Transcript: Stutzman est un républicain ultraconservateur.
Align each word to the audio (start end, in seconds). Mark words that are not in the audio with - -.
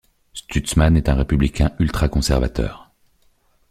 Stutzman 0.33 0.97
est 0.97 1.09
un 1.09 1.13
républicain 1.13 1.73
ultraconservateur. 1.77 2.89